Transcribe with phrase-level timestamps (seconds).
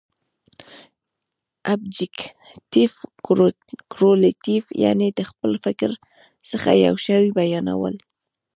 [1.73, 2.93] ابجګټف
[3.93, 5.89] کورلیټف، یعني د خپل فکر
[6.49, 7.95] څخه یو شي بیانول.